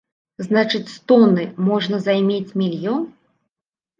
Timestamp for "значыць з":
0.45-0.95